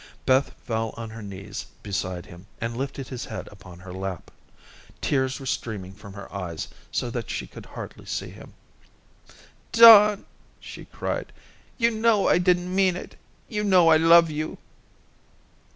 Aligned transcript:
Beth 0.25 0.53
fell 0.65 0.95
on 0.97 1.11
her 1.11 1.21
knees 1.21 1.67
beside 1.83 2.25
him, 2.25 2.47
and 2.59 2.75
lifted 2.75 3.09
his 3.09 3.25
head 3.25 3.47
upon 3.51 3.77
her 3.77 3.93
lap. 3.93 4.31
Tears 4.99 5.39
were 5.39 5.45
streaming 5.45 5.93
from 5.93 6.13
her 6.13 6.33
eyes 6.33 6.69
so 6.91 7.11
that 7.11 7.29
she 7.29 7.45
could 7.45 7.67
hardly 7.67 8.05
see 8.07 8.29
him. 8.29 8.55
"Don," 9.71 10.25
she 10.59 10.85
cried, 10.85 11.31
"you 11.77 11.91
know 11.91 12.27
I 12.27 12.39
didn't 12.39 12.73
mean 12.73 12.95
it. 12.95 13.15
You 13.47 13.63
know 13.63 13.89
I 13.89 13.97
love 13.97 14.31
you." 14.31 14.57